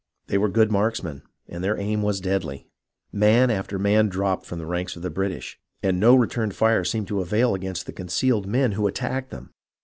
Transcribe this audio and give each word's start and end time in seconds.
They 0.25 0.39
were 0.39 0.49
good 0.49 0.71
marksmen, 0.71 1.21
and 1.47 1.63
their 1.63 1.77
aim 1.77 2.01
was 2.01 2.19
deadly. 2.19 2.65
Man 3.11 3.51
after 3.51 3.77
man 3.77 4.09
dropped 4.09 4.47
from 4.47 4.57
the 4.57 4.65
ranks 4.65 4.95
of 4.95 5.03
the 5.03 5.11
British, 5.11 5.59
and 5.83 5.99
no 5.99 6.15
return 6.15 6.49
fire 6.49 6.83
seemed 6.83 7.07
to 7.09 7.21
avail 7.21 7.53
against 7.53 7.85
the 7.85 7.93
concealed 7.93 8.47
men 8.47 8.71
who 8.71 8.87
attacked 8.87 9.29
them. 9.29 9.51